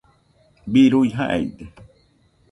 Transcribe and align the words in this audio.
birui 0.71 1.11
jaide 1.17 1.69